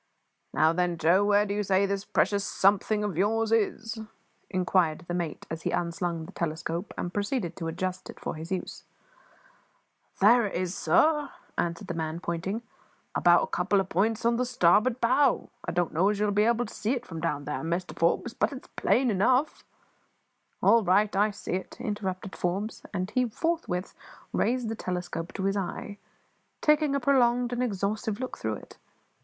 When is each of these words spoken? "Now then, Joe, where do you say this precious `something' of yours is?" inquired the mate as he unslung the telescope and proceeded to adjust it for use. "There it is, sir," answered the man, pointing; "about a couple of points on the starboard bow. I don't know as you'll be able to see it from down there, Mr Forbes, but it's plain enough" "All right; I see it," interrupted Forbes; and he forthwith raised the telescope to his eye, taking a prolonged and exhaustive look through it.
"Now 0.51 0.73
then, 0.73 0.97
Joe, 0.97 1.23
where 1.23 1.45
do 1.45 1.53
you 1.53 1.61
say 1.61 1.85
this 1.85 2.05
precious 2.05 2.43
`something' 2.49 3.03
of 3.05 3.19
yours 3.19 3.51
is?" 3.51 3.99
inquired 4.49 5.05
the 5.07 5.13
mate 5.13 5.45
as 5.51 5.61
he 5.61 5.69
unslung 5.69 6.25
the 6.25 6.31
telescope 6.31 6.91
and 6.97 7.13
proceeded 7.13 7.55
to 7.57 7.67
adjust 7.67 8.09
it 8.09 8.19
for 8.19 8.35
use. 8.35 8.83
"There 10.19 10.47
it 10.47 10.55
is, 10.55 10.75
sir," 10.75 11.29
answered 11.55 11.85
the 11.87 11.93
man, 11.93 12.19
pointing; 12.19 12.63
"about 13.13 13.43
a 13.43 13.51
couple 13.51 13.79
of 13.79 13.89
points 13.89 14.25
on 14.25 14.37
the 14.37 14.43
starboard 14.45 14.99
bow. 15.01 15.51
I 15.65 15.71
don't 15.71 15.93
know 15.93 16.09
as 16.09 16.17
you'll 16.19 16.31
be 16.31 16.45
able 16.45 16.65
to 16.65 16.73
see 16.73 16.93
it 16.95 17.05
from 17.05 17.21
down 17.21 17.45
there, 17.45 17.59
Mr 17.61 17.95
Forbes, 17.95 18.33
but 18.33 18.51
it's 18.51 18.69
plain 18.69 19.11
enough" 19.11 19.63
"All 20.63 20.83
right; 20.83 21.15
I 21.15 21.29
see 21.29 21.53
it," 21.53 21.79
interrupted 21.79 22.35
Forbes; 22.35 22.81
and 22.91 23.11
he 23.11 23.29
forthwith 23.29 23.93
raised 24.33 24.67
the 24.67 24.75
telescope 24.75 25.31
to 25.33 25.43
his 25.43 25.55
eye, 25.55 25.99
taking 26.59 26.95
a 26.95 26.99
prolonged 26.99 27.53
and 27.53 27.61
exhaustive 27.61 28.19
look 28.19 28.39
through 28.39 28.55
it. 28.55 28.79